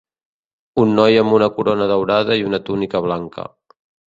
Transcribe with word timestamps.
Un 0.83 0.95
noi 0.99 1.19
amb 1.23 1.35
una 1.39 1.49
corona 1.57 1.87
daurada 1.93 2.39
i 2.43 2.49
una 2.51 2.61
túnica 2.71 3.07
blanca. 3.11 3.47